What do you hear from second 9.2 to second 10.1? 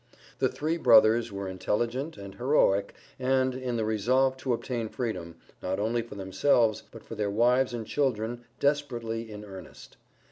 in earnest.